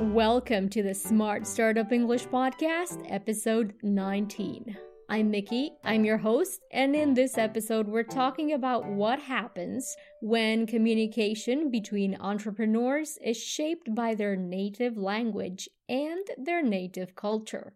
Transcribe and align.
Welcome 0.00 0.70
to 0.70 0.82
the 0.82 0.94
Smart 0.94 1.46
Startup 1.46 1.92
English 1.92 2.26
Podcast, 2.28 3.04
episode 3.10 3.74
19. 3.82 4.74
I'm 5.10 5.30
Mickey, 5.30 5.72
I'm 5.84 6.06
your 6.06 6.16
host, 6.16 6.62
and 6.72 6.96
in 6.96 7.12
this 7.12 7.36
episode, 7.36 7.86
we're 7.86 8.02
talking 8.04 8.54
about 8.54 8.86
what 8.86 9.20
happens 9.20 9.94
when 10.22 10.66
communication 10.66 11.70
between 11.70 12.16
entrepreneurs 12.18 13.18
is 13.22 13.36
shaped 13.36 13.94
by 13.94 14.14
their 14.14 14.36
native 14.36 14.96
language 14.96 15.68
and 15.86 16.26
their 16.38 16.62
native 16.62 17.14
culture. 17.14 17.74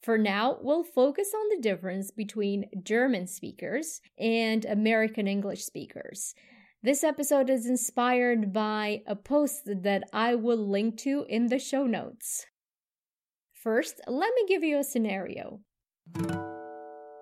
For 0.00 0.16
now, 0.16 0.56
we'll 0.62 0.84
focus 0.84 1.32
on 1.34 1.50
the 1.50 1.60
difference 1.60 2.10
between 2.10 2.70
German 2.82 3.26
speakers 3.26 4.00
and 4.18 4.64
American 4.64 5.28
English 5.28 5.64
speakers. 5.64 6.34
This 6.86 7.02
episode 7.02 7.50
is 7.50 7.66
inspired 7.66 8.52
by 8.52 9.02
a 9.08 9.16
post 9.16 9.62
that 9.64 10.04
I 10.12 10.36
will 10.36 10.68
link 10.68 10.96
to 10.98 11.26
in 11.28 11.48
the 11.48 11.58
show 11.58 11.84
notes. 11.84 12.46
First, 13.52 14.00
let 14.06 14.32
me 14.36 14.44
give 14.46 14.62
you 14.62 14.78
a 14.78 14.84
scenario. 14.84 15.62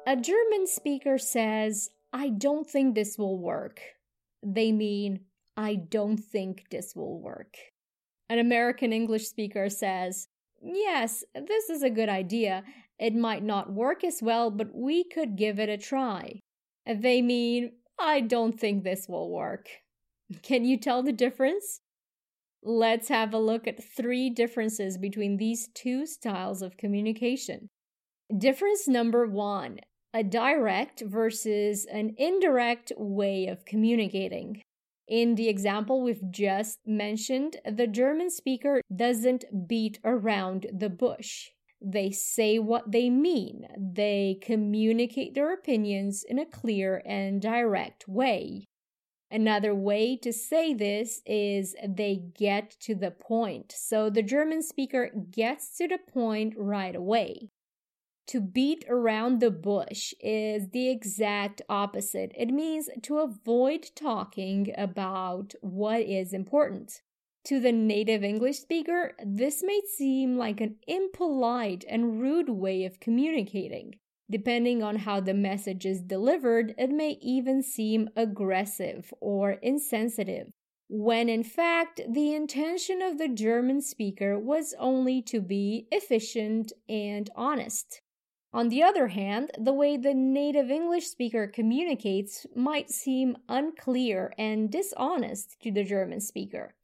A 0.06 0.16
German 0.20 0.66
speaker 0.66 1.16
says, 1.16 1.88
I 2.12 2.28
don't 2.28 2.69
think 2.69 2.95
this 2.95 3.16
will 3.16 3.38
work. 3.38 3.80
They 4.42 4.70
mean, 4.70 5.20
I 5.56 5.77
don't 5.77 6.19
think 6.19 6.64
this 6.70 6.94
will 6.94 7.19
work. 7.19 7.56
An 8.28 8.38
American 8.38 8.92
English 8.92 9.28
speaker 9.28 9.70
says, 9.70 10.28
Yes, 10.62 11.24
this 11.34 11.70
is 11.70 11.83
a 11.83 11.88
good 11.88 12.10
idea. 12.10 12.64
It 12.98 13.14
might 13.14 13.42
not 13.42 13.72
work 13.72 14.05
as 14.05 14.20
well, 14.20 14.50
but 14.50 14.74
we 14.74 15.05
could 15.05 15.36
give 15.36 15.58
it 15.58 15.70
a 15.70 15.78
try. 15.78 16.41
They 16.86 17.22
mean, 17.22 17.72
I 18.05 18.20
don't 18.20 18.60
think 18.60 18.84
this 18.84 19.08
will 19.08 19.30
work. 19.30 19.66
Can 20.42 20.66
you 20.66 20.77
tell 20.78 21.02
the 21.02 21.12
difference? 21.12 21.80
Let's 22.62 23.08
have 23.08 23.33
a 23.33 23.38
look 23.38 23.66
at 23.66 23.83
three 23.83 24.28
differences 24.28 24.98
between 24.98 25.38
these 25.38 25.69
two 25.74 26.05
styles 26.05 26.60
of 26.60 26.77
communication. 26.77 27.70
Difference 28.36 28.86
number 28.86 29.27
one 29.27 29.80
a 30.12 30.22
direct 30.22 31.00
versus 31.00 31.86
an 31.86 32.14
indirect 32.19 32.92
way 32.97 33.47
of 33.47 33.64
communicating. 33.64 34.62
In 35.08 35.34
the 35.34 35.48
example 35.48 36.02
we've 36.02 36.30
just 36.30 36.78
mentioned, 36.86 37.56
the 37.64 37.86
German 37.86 38.30
speaker 38.30 38.80
doesn't 38.94 39.66
beat 39.66 39.98
around 40.05 40.66
the 40.72 40.91
bush. 40.91 41.48
They 41.86 42.10
say 42.12 42.58
what 42.58 42.90
they 42.90 43.10
mean. 43.10 43.68
They 43.77 44.38
communicate 44.40 45.34
their 45.34 45.52
opinions 45.52 46.24
in 46.26 46.38
a 46.38 46.46
clear 46.46 47.02
and 47.04 47.42
direct 47.42 48.08
way. 48.08 48.64
Another 49.30 49.74
way 49.74 50.16
to 50.18 50.32
say 50.32 50.72
this 50.72 51.20
is 51.26 51.74
they 51.86 52.22
get 52.38 52.70
to 52.80 52.94
the 52.94 53.10
point. 53.10 53.74
So 53.76 54.08
the 54.08 54.22
German 54.22 54.62
speaker 54.62 55.10
gets 55.30 55.76
to 55.76 55.86
the 55.86 55.98
point 55.98 56.54
right 56.56 56.96
away. 56.96 57.50
To 58.28 58.41
beat 58.41 58.86
around 58.88 59.41
the 59.41 59.50
bush 59.50 60.14
is 60.20 60.70
the 60.70 60.88
exact 60.88 61.60
opposite. 61.69 62.32
It 62.34 62.48
means 62.48 62.88
to 63.02 63.19
avoid 63.19 63.91
talking 63.94 64.72
about 64.78 65.52
what 65.60 66.00
is 66.00 66.32
important. 66.32 67.02
To 67.48 67.61
the 67.61 67.73
native 67.73 68.25
English 68.25 68.59
speaker, 68.61 69.12
this 69.23 69.62
may 69.62 69.83
seem 69.98 70.39
like 70.39 70.62
an 70.62 70.77
impolite 70.87 71.84
and 71.87 72.19
rude 72.19 72.48
way 72.48 72.87
of 72.87 73.00
communicating. 73.00 73.97
Depending 74.31 74.83
on 74.83 74.97
how 74.97 75.20
the 75.20 75.34
message 75.34 75.84
is 75.84 76.00
delivered, 76.00 76.75
it 76.78 76.89
may 76.89 77.19
even 77.20 77.62
seem 77.62 78.09
aggressive 78.17 79.12
or 79.20 79.53
insensitive, 79.62 80.49
when 80.88 81.28
in 81.28 81.43
fact 81.43 82.00
the 82.09 82.33
intention 82.33 83.03
of 83.03 83.19
the 83.19 83.28
German 83.28 83.83
speaker 83.83 84.38
was 84.38 84.75
only 84.78 85.21
to 85.21 85.43
be 85.43 85.87
efficient 85.93 86.72
and 86.88 87.28
honest. 87.37 88.00
On 88.54 88.71
the 88.71 88.83
other 88.83 89.09
hand, 89.09 89.50
the 89.59 89.75
way 89.75 89.99
the 89.99 90.15
native 90.15 90.71
English 90.71 91.09
speaker 91.09 91.47
communicates 91.47 92.47
might 92.56 92.88
seem 92.88 93.37
unclear 93.50 94.33
and 94.38 94.71
dishonest 94.71 95.60
to 95.60 95.71
the 95.71 95.84
German 95.84 96.21
speaker. 96.22 96.75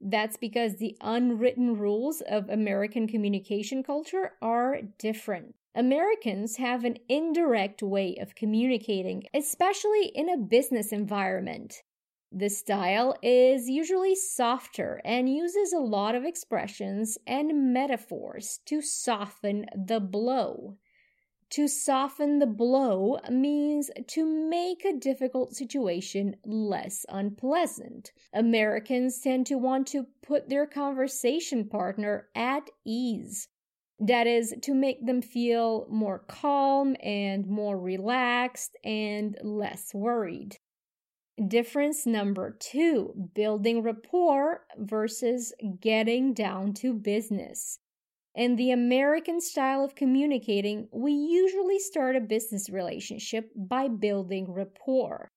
That's 0.00 0.36
because 0.36 0.76
the 0.76 0.96
unwritten 1.00 1.78
rules 1.78 2.20
of 2.20 2.48
American 2.50 3.06
communication 3.06 3.82
culture 3.82 4.32
are 4.42 4.80
different. 4.98 5.54
Americans 5.74 6.56
have 6.56 6.84
an 6.84 6.98
indirect 7.08 7.82
way 7.82 8.16
of 8.20 8.34
communicating, 8.34 9.24
especially 9.34 10.06
in 10.14 10.28
a 10.28 10.36
business 10.36 10.92
environment. 10.92 11.82
The 12.30 12.48
style 12.48 13.16
is 13.22 13.68
usually 13.68 14.14
softer 14.14 15.00
and 15.04 15.28
uses 15.28 15.72
a 15.72 15.78
lot 15.78 16.14
of 16.14 16.24
expressions 16.24 17.16
and 17.26 17.72
metaphors 17.72 18.60
to 18.66 18.82
soften 18.82 19.66
the 19.74 20.00
blow. 20.00 20.76
To 21.54 21.68
soften 21.68 22.40
the 22.40 22.48
blow 22.48 23.20
means 23.30 23.88
to 24.08 24.26
make 24.26 24.84
a 24.84 24.98
difficult 24.98 25.54
situation 25.54 26.34
less 26.44 27.06
unpleasant. 27.08 28.10
Americans 28.32 29.20
tend 29.20 29.46
to 29.46 29.54
want 29.56 29.86
to 29.88 30.08
put 30.20 30.48
their 30.48 30.66
conversation 30.66 31.68
partner 31.68 32.26
at 32.34 32.70
ease. 32.84 33.46
That 34.00 34.26
is, 34.26 34.52
to 34.62 34.74
make 34.74 35.06
them 35.06 35.22
feel 35.22 35.86
more 35.88 36.24
calm 36.26 36.96
and 37.00 37.46
more 37.46 37.78
relaxed 37.78 38.76
and 38.82 39.38
less 39.40 39.94
worried. 39.94 40.56
Difference 41.46 42.04
number 42.04 42.56
two 42.58 43.30
building 43.32 43.80
rapport 43.80 44.66
versus 44.76 45.52
getting 45.80 46.34
down 46.34 46.74
to 46.74 46.92
business. 46.94 47.78
In 48.34 48.56
the 48.56 48.72
American 48.72 49.40
style 49.40 49.84
of 49.84 49.94
communicating, 49.94 50.88
we 50.90 51.12
usually 51.12 51.78
start 51.78 52.16
a 52.16 52.20
business 52.20 52.68
relationship 52.68 53.52
by 53.54 53.86
building 53.86 54.52
rapport. 54.52 55.28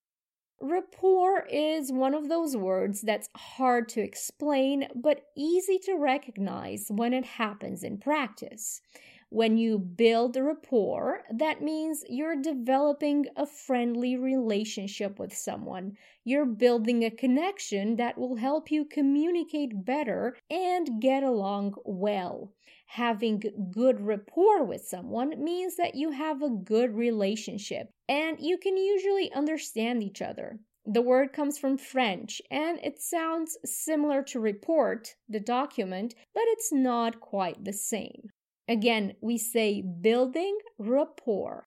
Rapport 0.60 1.46
is 1.46 1.92
one 1.92 2.16
of 2.16 2.28
those 2.28 2.58
words 2.58 3.02
that's 3.02 3.30
hard 3.36 3.88
to 3.90 4.02
explain 4.02 4.88
but 4.96 5.26
easy 5.38 5.78
to 5.84 5.94
recognize 5.94 6.88
when 6.90 7.14
it 7.14 7.24
happens 7.24 7.84
in 7.84 8.00
practice. 8.00 8.82
When 9.30 9.58
you 9.58 9.78
build 9.78 10.36
rapport, 10.36 11.24
that 11.32 11.62
means 11.62 12.04
you're 12.10 12.42
developing 12.42 13.28
a 13.36 13.46
friendly 13.46 14.16
relationship 14.16 15.20
with 15.20 15.36
someone. 15.36 15.98
You're 16.24 16.46
building 16.46 17.04
a 17.04 17.12
connection 17.12 17.98
that 17.98 18.18
will 18.18 18.38
help 18.38 18.72
you 18.72 18.86
communicate 18.86 19.86
better 19.86 20.36
and 20.50 21.00
get 21.00 21.22
along 21.22 21.76
well. 21.86 22.54
Having 22.92 23.44
good 23.72 24.02
rapport 24.02 24.64
with 24.64 24.88
someone 24.88 25.44
means 25.44 25.76
that 25.76 25.96
you 25.96 26.12
have 26.12 26.42
a 26.42 26.50
good 26.50 26.96
relationship 26.96 27.90
and 28.08 28.40
you 28.40 28.58
can 28.58 28.78
usually 28.78 29.32
understand 29.34 30.02
each 30.02 30.22
other. 30.22 30.60
The 30.86 31.02
word 31.02 31.34
comes 31.34 31.60
from 31.60 31.78
French 31.78 32.42
and 32.50 32.80
it 32.82 33.02
sounds 33.02 33.58
similar 33.66 34.24
to 34.24 34.40
report, 34.40 35.16
the 35.28 35.42
document, 35.42 36.16
but 36.34 36.44
it's 36.48 36.72
not 36.72 37.20
quite 37.20 37.64
the 37.66 37.74
same. 37.74 38.30
Again, 38.70 39.16
we 39.22 39.38
say 39.38 39.82
building 39.82 40.58
rapport. 40.78 41.66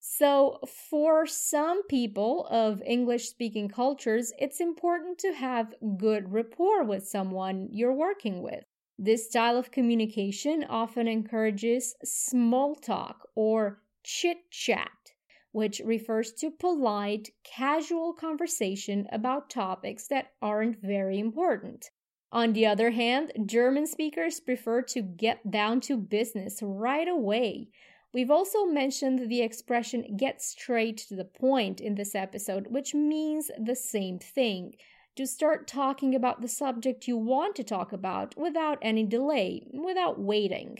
So, 0.00 0.58
for 0.90 1.26
some 1.26 1.84
people 1.88 2.46
of 2.46 2.80
English 2.86 3.28
speaking 3.28 3.68
cultures, 3.68 4.32
it's 4.38 4.60
important 4.60 5.18
to 5.18 5.32
have 5.32 5.74
good 5.96 6.32
rapport 6.32 6.84
with 6.84 7.08
someone 7.08 7.68
you're 7.72 7.92
working 7.92 8.42
with. 8.42 8.64
This 8.98 9.26
style 9.26 9.58
of 9.58 9.70
communication 9.70 10.64
often 10.64 11.06
encourages 11.06 11.94
small 12.02 12.74
talk 12.74 13.28
or 13.34 13.82
chit 14.02 14.50
chat, 14.50 15.12
which 15.52 15.80
refers 15.84 16.32
to 16.34 16.50
polite, 16.50 17.30
casual 17.44 18.14
conversation 18.14 19.06
about 19.12 19.50
topics 19.50 20.08
that 20.08 20.32
aren't 20.40 20.80
very 20.80 21.18
important. 21.18 21.90
On 22.32 22.54
the 22.54 22.66
other 22.66 22.90
hand, 22.90 23.32
German 23.44 23.86
speakers 23.86 24.40
prefer 24.40 24.80
to 24.82 25.02
get 25.02 25.50
down 25.50 25.80
to 25.82 25.98
business 25.98 26.60
right 26.62 27.06
away. 27.06 27.68
We've 28.14 28.30
also 28.30 28.64
mentioned 28.64 29.28
the 29.28 29.42
expression 29.42 30.16
get 30.16 30.40
straight 30.40 30.96
to 31.08 31.16
the 31.16 31.24
point 31.24 31.82
in 31.82 31.96
this 31.96 32.14
episode, 32.14 32.68
which 32.68 32.94
means 32.94 33.50
the 33.62 33.76
same 33.76 34.18
thing 34.18 34.74
to 35.16 35.26
start 35.26 35.66
talking 35.66 36.14
about 36.14 36.40
the 36.40 36.48
subject 36.48 37.08
you 37.08 37.16
want 37.16 37.56
to 37.56 37.64
talk 37.64 37.92
about 37.92 38.36
without 38.36 38.78
any 38.82 39.04
delay, 39.04 39.66
without 39.72 40.20
waiting. 40.20 40.78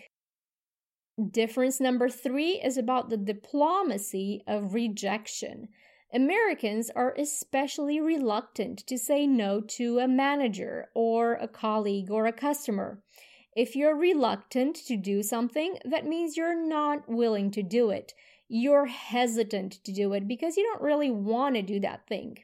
Difference 1.31 1.81
number 1.81 2.11
three 2.11 2.61
is 2.63 2.77
about 2.77 3.09
the 3.09 3.17
diplomacy 3.17 4.43
of 4.47 4.75
rejection. 4.75 5.69
Americans 6.13 6.91
are 6.95 7.15
especially 7.19 8.01
reluctant 8.01 8.87
to 8.87 8.99
say 8.99 9.27
no 9.27 9.61
to 9.61 9.99
a 9.99 10.07
manager 10.07 10.91
or 10.95 11.35
a 11.35 11.49
colleague 11.49 12.11
or 12.11 12.27
a 12.27 12.33
customer. 12.33 13.03
If 13.57 13.75
you're 13.75 13.97
reluctant 13.97 14.77
to 14.87 14.97
do 14.99 15.23
something, 15.23 15.79
that 15.87 16.07
means 16.07 16.37
you're 16.37 16.69
not 16.69 17.09
willing 17.09 17.51
to 17.53 17.63
do 17.63 17.89
it. 17.91 18.13
You're 18.49 18.87
hesitant 18.87 19.83
to 19.85 19.93
do 19.93 20.13
it 20.13 20.29
because 20.29 20.59
you 20.59 20.65
don't 20.65 20.83
really 20.83 21.11
want 21.11 21.55
to 21.55 21.63
do 21.63 21.81
that 21.81 22.07
thing. 22.07 22.37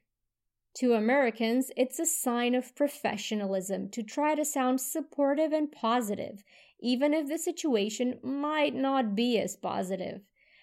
To 0.76 0.94
Americans, 0.94 1.70
it's 1.76 1.98
a 1.98 2.06
sign 2.06 2.54
of 2.54 2.74
professionalism 2.74 3.90
to 3.90 4.02
try 4.02 4.34
to 4.34 4.44
sound 4.44 4.80
supportive 4.80 5.52
and 5.52 5.70
positive, 5.70 6.42
even 6.80 7.12
if 7.12 7.28
the 7.28 7.38
situation 7.38 8.18
might 8.22 8.74
not 8.74 9.14
be 9.14 9.38
as 9.38 9.54
positive. 9.54 10.22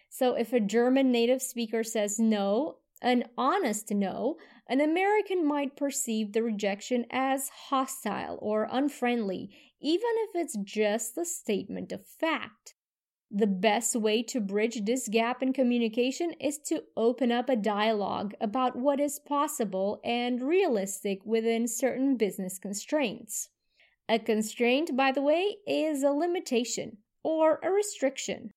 So 0.10 0.34
if 0.34 0.52
a 0.52 0.60
German 0.60 1.12
native 1.12 1.42
speaker 1.44 1.84
says 1.84 2.18
no, 2.18 2.78
an 3.02 3.26
honest 3.38 3.92
no, 3.92 4.38
an 4.68 4.82
American 4.82 5.46
might 5.46 5.78
perceive 5.78 6.34
the 6.34 6.44
rejection 6.44 7.06
as 7.12 7.50
hostile 7.50 8.40
or 8.42 8.68
unfriendly, 8.70 9.52
even 9.80 10.10
if 10.16 10.32
it's 10.34 10.58
just 10.58 11.18
a 11.18 11.26
statement 11.26 11.92
of 11.92 12.06
fact. 12.06 12.74
The 13.32 13.46
best 13.46 13.96
way 13.96 14.24
to 14.24 14.42
bridge 14.42 14.86
this 14.86 15.08
gap 15.08 15.44
in 15.44 15.54
communication 15.54 16.34
is 16.40 16.58
to 16.66 16.84
open 16.98 17.32
up 17.32 17.48
a 17.48 17.56
dialogue 17.56 18.34
about 18.42 18.76
what 18.76 19.00
is 19.00 19.20
possible 19.20 20.02
and 20.04 20.42
realistic 20.42 21.24
within 21.24 21.68
certain 21.68 22.18
business 22.18 22.58
constraints. 22.58 23.50
A 24.08 24.18
constraint, 24.18 24.98
by 24.98 25.12
the 25.12 25.22
way, 25.22 25.58
is 25.68 26.02
a 26.02 26.10
limitation 26.10 26.98
or 27.24 27.60
a 27.62 27.70
restriction. 27.70 28.50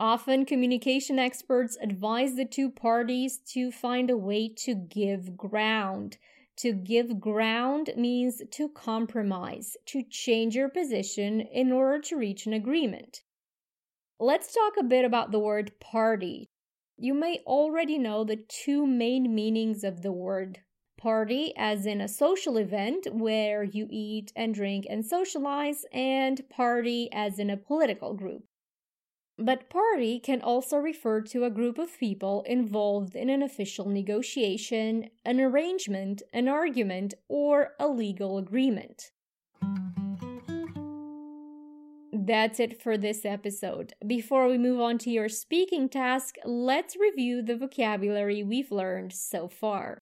Often, 0.00 0.46
communication 0.46 1.18
experts 1.18 1.76
advise 1.78 2.34
the 2.34 2.46
two 2.46 2.70
parties 2.70 3.38
to 3.52 3.70
find 3.70 4.08
a 4.08 4.16
way 4.16 4.48
to 4.64 4.74
give 4.74 5.36
ground. 5.36 6.16
To 6.58 6.72
give 6.72 7.20
ground 7.20 7.90
means 7.94 8.40
to 8.52 8.70
compromise, 8.70 9.76
to 9.86 10.02
change 10.02 10.56
your 10.56 10.70
position 10.70 11.42
in 11.42 11.72
order 11.72 12.00
to 12.04 12.16
reach 12.16 12.46
an 12.46 12.54
agreement. 12.54 13.20
Let's 14.18 14.54
talk 14.54 14.74
a 14.78 14.82
bit 14.82 15.04
about 15.04 15.30
the 15.30 15.38
word 15.38 15.78
party. 15.78 16.48
You 16.96 17.12
may 17.12 17.40
already 17.46 17.98
know 17.98 18.24
the 18.24 18.36
two 18.48 18.86
main 18.86 19.34
meanings 19.34 19.84
of 19.84 20.00
the 20.00 20.10
word 20.10 20.60
party, 20.96 21.52
as 21.54 21.84
in 21.84 22.00
a 22.00 22.08
social 22.08 22.56
event 22.56 23.06
where 23.12 23.62
you 23.62 23.86
eat 23.90 24.32
and 24.34 24.54
drink 24.54 24.86
and 24.88 25.04
socialize, 25.04 25.84
and 25.92 26.48
party, 26.48 27.10
as 27.12 27.38
in 27.38 27.50
a 27.50 27.58
political 27.58 28.14
group. 28.14 28.44
But 29.38 29.68
party 29.68 30.18
can 30.18 30.40
also 30.40 30.78
refer 30.78 31.20
to 31.20 31.44
a 31.44 31.50
group 31.50 31.76
of 31.76 31.98
people 32.00 32.42
involved 32.46 33.14
in 33.14 33.28
an 33.28 33.42
official 33.42 33.86
negotiation, 33.86 35.10
an 35.26 35.40
arrangement, 35.40 36.22
an 36.32 36.48
argument, 36.48 37.12
or 37.28 37.74
a 37.78 37.86
legal 37.86 38.38
agreement. 38.38 39.10
That's 42.26 42.58
it 42.58 42.82
for 42.82 42.98
this 42.98 43.24
episode. 43.24 43.92
Before 44.04 44.48
we 44.48 44.58
move 44.58 44.80
on 44.80 44.98
to 44.98 45.10
your 45.10 45.28
speaking 45.28 45.88
task, 45.88 46.34
let's 46.44 46.96
review 46.96 47.40
the 47.40 47.56
vocabulary 47.56 48.42
we've 48.42 48.72
learned 48.72 49.12
so 49.12 49.46
far. 49.46 50.00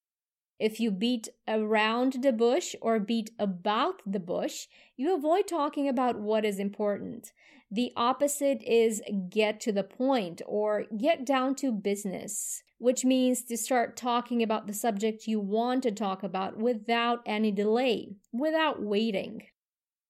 If 0.59 0.81
you 0.81 0.91
beat 0.91 1.29
around 1.47 2.23
the 2.23 2.33
bush 2.33 2.75
or 2.81 2.99
beat 2.99 3.33
about 3.39 4.01
the 4.07 4.21
bush, 4.21 4.69
you 4.97 5.15
avoid 5.15 5.47
talking 5.47 5.87
about 5.87 6.19
what 6.19 6.47
is 6.47 6.59
important. 6.59 7.31
The 7.71 7.93
opposite 7.95 8.63
is 8.63 9.03
get 9.29 9.61
to 9.61 9.73
the 9.73 9.85
point 9.85 10.41
or 10.47 10.87
get 10.97 11.27
down 11.27 11.55
to 11.57 11.73
business, 11.73 12.63
which 12.79 13.05
means 13.05 13.45
to 13.45 13.59
start 13.59 13.99
talking 13.99 14.43
about 14.43 14.67
the 14.67 14.73
subject 14.73 15.27
you 15.27 15.41
want 15.41 15.83
to 15.83 15.93
talk 15.93 16.23
about 16.23 16.57
without 16.57 17.21
any 17.27 17.53
delay, 17.53 18.17
without 18.33 18.81
waiting. 18.81 19.43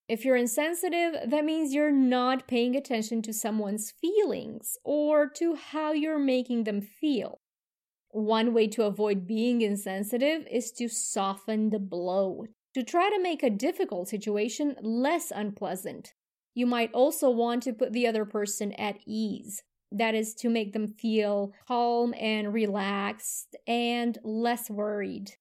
If 0.07 0.25
you're 0.25 0.37
insensitive, 0.37 1.31
that 1.31 1.45
means 1.45 1.73
you're 1.73 1.91
not 1.91 2.47
paying 2.47 2.77
attention 2.77 3.23
to 3.23 3.33
someone's 3.33 3.91
feelings 3.91 4.77
or 4.85 5.27
to 5.37 5.55
how 5.55 5.93
you're 5.93 6.19
making 6.19 6.65
them 6.65 6.83
feel. 6.83 7.41
One 8.11 8.53
way 8.53 8.69
to 8.69 8.85
avoid 8.85 9.27
being 9.27 9.63
insensitive 9.63 10.47
is 10.51 10.71
to 10.73 10.89
soften 10.89 11.71
the 11.71 11.79
blow, 11.79 12.45
to 12.75 12.83
try 12.83 13.09
to 13.09 13.23
make 13.23 13.43
a 13.43 13.51
difficult 13.51 14.09
situation 14.09 14.77
less 14.83 15.33
unpleasant. 15.35 16.13
You 16.55 16.67
might 16.67 16.93
also 16.93 17.31
want 17.31 17.63
to 17.63 17.73
put 17.73 17.93
the 17.93 18.07
other 18.07 18.27
person 18.27 18.73
at 18.73 18.99
ease. 19.07 19.63
That 19.91 20.15
is 20.15 20.35
to 20.37 20.51
make 20.51 20.75
them 20.75 20.87
feel 20.87 21.55
calm 21.67 22.15
and 22.21 22.53
relaxed 22.53 23.57
and 23.67 24.19
less 24.23 24.69
worried. 24.69 25.33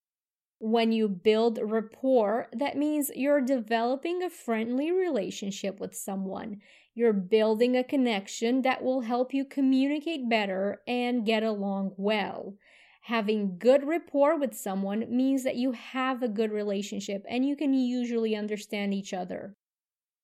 When 0.66 0.94
you 0.94 1.10
build 1.10 1.60
rapport, 1.62 2.48
that 2.54 2.78
means 2.78 3.12
you're 3.14 3.42
developing 3.42 4.24
a 4.24 4.30
friendly 4.30 4.94
relationship 4.94 5.78
with 5.78 5.94
someone. 5.94 6.62
You're 6.96 7.12
building 7.12 7.76
a 7.76 7.84
connection 7.84 8.62
that 8.62 8.82
will 8.82 9.02
help 9.02 9.34
you 9.34 9.44
communicate 9.44 10.30
better 10.30 10.82
and 10.88 11.26
get 11.26 11.44
along 11.44 11.96
well. 11.98 12.56
Having 13.02 13.58
good 13.58 13.86
rapport 13.86 14.40
with 14.40 14.56
someone 14.56 15.06
means 15.10 15.44
that 15.44 15.58
you 15.58 15.74
have 15.74 16.24
a 16.24 16.30
good 16.30 16.54
relationship 16.54 17.26
and 17.28 17.46
you 17.46 17.58
can 17.58 17.74
usually 17.74 18.34
understand 18.34 18.94
each 18.94 19.14
other. 19.14 19.58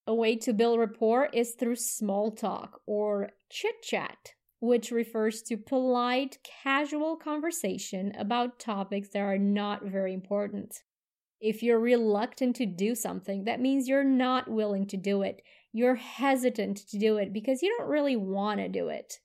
A 0.06 0.14
way 0.14 0.36
to 0.36 0.54
build 0.54 0.78
rapport 0.78 1.28
is 1.34 1.50
through 1.50 1.76
small 1.76 2.30
talk 2.30 2.80
or 2.86 3.32
chit 3.50 3.82
chat 3.82 4.32
which 4.60 4.90
refers 4.90 5.42
to 5.42 5.56
polite, 5.56 6.38
casual 6.62 7.16
conversation 7.16 8.12
about 8.18 8.58
topics 8.58 9.08
that 9.08 9.20
are 9.20 9.38
not 9.38 9.84
very 9.84 10.12
important. 10.14 10.82
If 11.40 11.62
you're 11.62 11.80
reluctant 11.80 12.56
to 12.56 12.66
do 12.66 12.94
something, 12.94 13.44
that 13.44 13.60
means 13.60 13.88
you're 13.88 14.04
not 14.04 14.50
willing 14.50 14.86
to 14.88 14.98
do 14.98 15.22
it. 15.22 15.40
You're 15.72 15.94
hesitant 15.94 16.76
to 16.90 16.98
do 16.98 17.16
it 17.16 17.32
because 17.32 17.62
you 17.62 17.74
don't 17.78 17.88
really 17.88 18.16
want 18.16 18.60
to 18.60 18.68
do 18.68 18.88
it. 18.88 19.20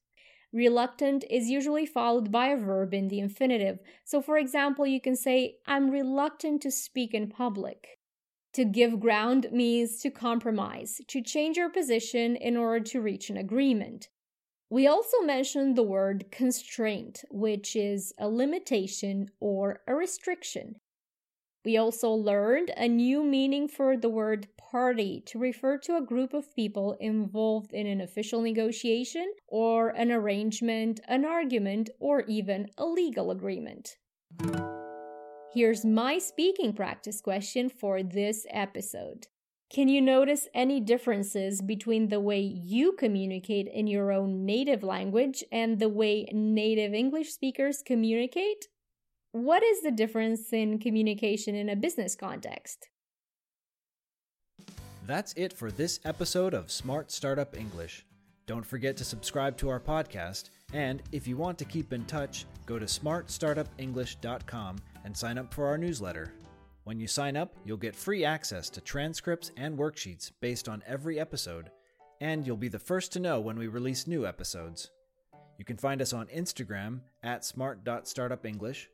Reluctant 0.54 1.26
is 1.30 1.50
usually 1.50 1.86
followed 1.86 2.32
by 2.32 2.48
a 2.48 2.58
verb 2.58 2.94
in 2.94 3.10
the 3.10 3.20
infinitive. 3.20 3.80
So, 4.06 4.22
for 4.22 4.38
example, 4.38 4.88
you 4.88 5.02
can 5.02 5.18
say, 5.18 5.56
I'm 5.68 5.92
reluctant 5.92 6.62
to 6.62 6.72
speak 6.72 7.14
in 7.14 7.28
public. 7.28 8.00
To 8.54 8.64
give 8.64 9.02
ground 9.02 9.48
means 9.52 10.00
to 10.00 10.10
compromise, 10.10 11.02
to 11.10 11.22
change 11.22 11.58
your 11.58 11.70
position 11.70 12.38
in 12.38 12.56
order 12.56 12.82
to 12.86 13.02
reach 13.02 13.30
an 13.30 13.36
agreement. 13.36 14.08
We 14.70 14.88
also 14.88 15.22
mentioned 15.22 15.76
the 15.76 15.84
word 15.84 16.26
constraint, 16.32 17.24
which 17.30 17.76
is 17.76 18.14
a 18.20 18.28
limitation 18.28 19.30
or 19.40 19.82
a 19.88 19.94
restriction. 19.94 20.76
We 21.64 21.78
also 21.78 22.12
learned 22.12 22.72
a 22.78 22.88
new 22.88 23.24
meaning 23.24 23.68
for 23.68 23.98
the 23.98 24.10
word 24.10 24.48
party 24.58 25.24
to 25.28 25.40
refer 25.40 25.78
to 25.80 25.98
a 25.98 26.06
group 26.06 26.34
of 26.34 26.56
people 26.56 26.96
involved 27.00 27.74
in 27.74 27.88
an 27.88 28.02
official 28.02 28.42
negotiation 28.42 29.32
or 29.48 29.90
an 29.90 30.12
arrangement, 30.12 31.00
an 31.08 31.26
argument, 31.26 31.90
or 32.00 32.22
even 32.22 32.68
a 32.78 32.86
legal 32.86 33.32
agreement. 33.32 33.98
Here's 35.54 35.86
my 35.86 36.18
speaking 36.18 36.74
practice 36.74 37.22
question 37.22 37.70
for 37.70 38.04
this 38.04 38.46
episode. 38.50 39.28
Can 39.76 39.90
you 39.90 40.02
notice 40.02 40.48
any 40.54 40.80
differences 40.80 41.62
between 41.62 42.08
the 42.08 42.22
way 42.22 42.40
you 42.40 42.94
communicate 42.94 43.68
in 43.68 43.88
your 43.88 44.14
own 44.14 44.46
native 44.46 44.84
language 44.84 45.44
and 45.52 45.80
the 45.80 45.90
way 45.90 46.30
native 46.32 46.94
English 46.94 47.34
speakers 47.34 47.84
communicate? 47.86 48.70
What 49.34 49.64
is 49.64 49.82
the 49.82 49.92
difference 49.92 50.54
in 50.54 50.80
communication 50.80 51.56
in 51.56 51.68
a 51.68 51.76
business 51.76 52.16
context? 52.16 52.88
That's 55.06 55.34
it 55.34 55.52
for 55.52 55.70
this 55.72 56.00
episode 56.06 56.54
of 56.54 56.72
Smart 56.72 57.12
Startup 57.12 57.54
English. 57.58 58.06
Don't 58.48 58.66
forget 58.66 58.96
to 58.96 59.04
subscribe 59.04 59.58
to 59.58 59.68
our 59.68 59.82
podcast, 59.82 60.52
and 60.72 61.04
if 61.12 61.28
you 61.28 61.36
want 61.36 61.58
to 61.58 61.66
keep 61.66 61.92
in 61.92 62.06
touch, 62.06 62.46
go 62.66 62.80
to 62.80 62.86
smartstartupenglish.com 62.86 64.78
and 65.04 65.18
sign 65.18 65.38
up 65.38 65.54
for 65.54 65.68
our 65.68 65.78
newsletter. 65.78 66.32
When 66.86 67.00
you 67.00 67.08
sign 67.08 67.36
up, 67.36 67.56
you'll 67.66 67.78
get 67.78 67.96
free 67.96 68.24
access 68.24 68.70
to 68.70 68.80
transcripts 68.80 69.52
and 69.58 69.76
worksheets 69.76 70.32
based 70.40 70.70
on 70.70 70.84
every 70.86 71.20
episode, 71.20 71.72
and 72.22 72.46
you'll 72.46 72.58
be 72.58 72.68
the 72.68 72.78
first 72.78 73.12
to 73.14 73.20
know 73.20 73.40
when 73.40 73.58
we 73.58 73.66
release 73.66 74.06
new 74.06 74.28
episodes. 74.28 74.92
You 75.58 75.66
can 75.66 75.78
find 75.78 76.00
us 76.00 76.14
on 76.14 76.28
Instagram 76.28 77.00
at 77.24 77.44
smart.startupenglish. 77.44 78.86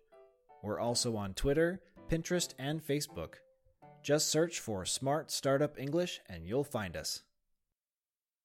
We're 0.64 0.80
also 0.80 1.18
on 1.18 1.34
Twitter, 1.34 1.82
Pinterest, 2.10 2.54
and 2.58 2.82
Facebook. 2.82 3.34
Just 4.02 4.30
search 4.30 4.62
for 4.62 4.86
Smart 4.86 5.30
Startup 5.30 5.78
English 5.78 6.22
and 6.30 6.48
you'll 6.48 6.64
find 6.64 6.96
us. 6.96 7.24